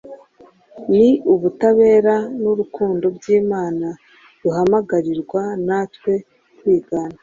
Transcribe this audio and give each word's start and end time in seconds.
ni 0.95 1.09
ubutabera 1.33 2.15
n‟urukundo 2.41 3.05
by‟Imana 3.15 3.87
duhamagarirwa 4.41 5.41
natwe 5.65 6.13
kwigana. 6.57 7.17